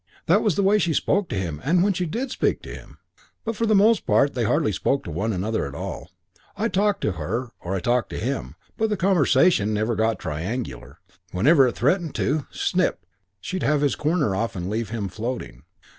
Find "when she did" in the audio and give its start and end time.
1.83-2.31